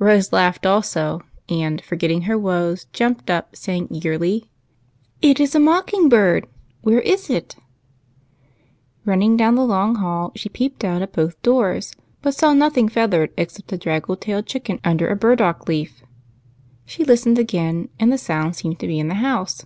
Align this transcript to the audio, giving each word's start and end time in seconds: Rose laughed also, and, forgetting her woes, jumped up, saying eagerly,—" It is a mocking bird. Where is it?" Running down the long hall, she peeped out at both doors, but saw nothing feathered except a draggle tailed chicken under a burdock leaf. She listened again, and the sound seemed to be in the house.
Rose 0.00 0.32
laughed 0.32 0.66
also, 0.66 1.22
and, 1.48 1.80
forgetting 1.80 2.22
her 2.22 2.36
woes, 2.36 2.86
jumped 2.92 3.30
up, 3.30 3.54
saying 3.54 3.86
eagerly,—" 3.92 4.50
It 5.30 5.38
is 5.38 5.54
a 5.54 5.60
mocking 5.60 6.08
bird. 6.08 6.48
Where 6.80 7.00
is 7.00 7.30
it?" 7.30 7.54
Running 9.06 9.36
down 9.36 9.54
the 9.54 9.64
long 9.64 9.94
hall, 9.94 10.32
she 10.34 10.48
peeped 10.48 10.84
out 10.84 11.00
at 11.00 11.12
both 11.12 11.40
doors, 11.42 11.94
but 12.22 12.34
saw 12.34 12.54
nothing 12.54 12.88
feathered 12.88 13.30
except 13.36 13.72
a 13.72 13.78
draggle 13.78 14.16
tailed 14.16 14.46
chicken 14.46 14.80
under 14.82 15.08
a 15.10 15.14
burdock 15.14 15.68
leaf. 15.68 16.02
She 16.84 17.04
listened 17.04 17.38
again, 17.38 17.88
and 18.00 18.12
the 18.12 18.18
sound 18.18 18.56
seemed 18.56 18.80
to 18.80 18.88
be 18.88 18.98
in 18.98 19.06
the 19.06 19.14
house. 19.22 19.64